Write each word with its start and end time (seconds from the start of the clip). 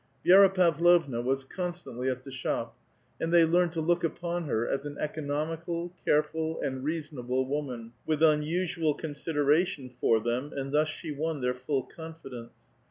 Vi6ra 0.25 0.51
Pavlovna 0.51 1.21
was 1.21 1.45
joiistantly 1.45 2.09
at 2.09 2.23
the 2.23 2.31
shop, 2.31 2.75
and 3.19 3.31
the}' 3.31 3.45
learned 3.45 3.71
to 3.73 3.81
look 3.81 4.03
upon 4.03 4.45
her 4.45 4.67
as 4.67 4.83
an 4.83 4.97
economical, 4.97 5.93
careful, 6.05 6.59
and 6.61 6.83
reasonable 6.83 7.45
woman, 7.45 7.93
with 8.07 8.23
unusual 8.23 8.95
consideration 8.95 9.91
for 10.01 10.19
them, 10.19 10.53
and 10.55 10.71
thus 10.71 10.87
she 10.87 11.11
won 11.11 11.39
their 11.41 11.53
full 11.53 11.87
confi 11.87 12.31
dence. 12.31 12.49